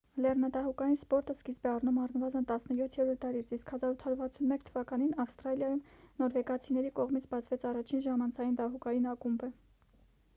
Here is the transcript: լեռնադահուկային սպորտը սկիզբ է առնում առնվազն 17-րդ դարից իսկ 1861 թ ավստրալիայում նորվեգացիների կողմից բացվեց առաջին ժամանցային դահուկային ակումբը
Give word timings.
լեռնադահուկային 0.25 0.95
սպորտը 0.99 1.33
սկիզբ 1.39 1.65
է 1.67 1.69
առնում 1.71 1.97
առնվազն 2.03 2.47
17-րդ 2.51 3.19
դարից 3.25 3.51
իսկ 3.57 3.73
1861 3.77 4.65
թ 5.17 5.21
ավստրալիայում 5.25 5.83
նորվեգացիների 6.23 6.93
կողմից 7.01 7.29
բացվեց 7.35 7.67
առաջին 7.73 8.03
ժամանցային 8.07 8.57
դահուկային 8.63 9.07
ակումբը 9.13 9.51